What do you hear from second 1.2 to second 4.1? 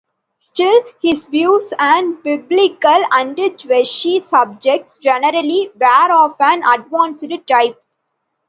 views on Biblical and Jewish